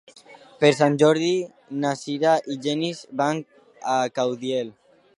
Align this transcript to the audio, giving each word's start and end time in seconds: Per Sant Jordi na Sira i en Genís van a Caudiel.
Per 0.63 0.71
Sant 0.77 0.95
Jordi 1.01 1.29
na 1.85 1.93
Sira 2.01 2.33
i 2.41 2.57
en 2.57 2.65
Genís 2.65 3.05
van 3.23 3.45
a 3.99 4.03
Caudiel. 4.21 4.79